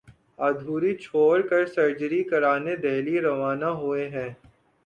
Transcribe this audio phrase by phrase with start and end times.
[0.39, 4.29] ادھوری چھوڑ کر سرجری کرانے دہلی روانہ ہوئے ہیں